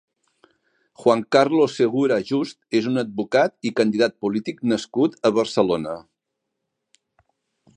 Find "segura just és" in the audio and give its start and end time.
1.81-2.87